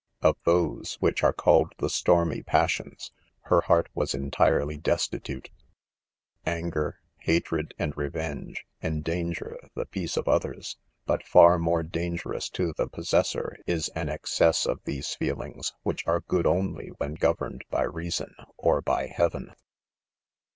[0.23, 3.11] Of those which are called the stormy passions,
[3.41, 5.51] her heart was: entirely destitute.—
[6.43, 12.73] Anger, hatred, and revenge, endanger the peace of others j but far more dangerous to
[12.79, 12.83] 134< ■ IDOMEN.
[12.83, 17.83] the possessor is an excess of these feelings, which are good only when governed by
[17.83, 19.53] rea son, or by heaven.